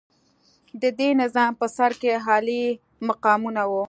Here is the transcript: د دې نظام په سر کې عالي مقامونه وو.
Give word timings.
د 0.81 0.83
دې 0.99 1.09
نظام 1.21 1.51
په 1.59 1.65
سر 1.75 1.91
کې 2.01 2.11
عالي 2.25 2.63
مقامونه 3.07 3.61
وو. 3.69 3.79